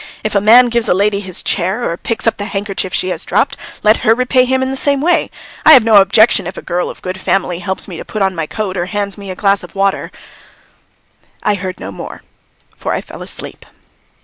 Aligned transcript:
If 0.23 0.33
a 0.33 0.41
man 0.41 0.69
gives 0.69 0.89
a 0.89 0.95
lady 0.95 1.19
his 1.19 1.43
chair 1.43 1.87
or 1.87 1.95
picks 1.95 2.25
up 2.25 2.37
the 2.37 2.45
handkerchief 2.45 2.91
she 2.91 3.09
has 3.09 3.23
dropped, 3.23 3.55
let 3.83 3.97
her 3.97 4.15
repay 4.15 4.45
him 4.45 4.63
in 4.63 4.71
the 4.71 4.75
same 4.75 4.99
way. 4.99 5.29
I 5.63 5.73
have 5.73 5.83
no 5.83 5.97
objection 5.97 6.47
if 6.47 6.57
a 6.57 6.63
girl 6.63 6.89
of 6.89 7.03
good 7.03 7.21
family 7.21 7.59
helps 7.59 7.87
me 7.87 7.97
to 7.97 8.03
put 8.03 8.23
on 8.23 8.33
my 8.33 8.47
coat 8.47 8.77
or 8.77 8.87
hands 8.87 9.15
me 9.15 9.29
a 9.29 9.35
glass 9.35 9.61
of 9.61 9.75
water" 9.75 10.11
I 11.43 11.53
heard 11.53 11.79
no 11.79 11.91
more, 11.91 12.23
for 12.75 12.93
I 12.93 13.01
fell 13.01 13.21
asleep. 13.21 13.63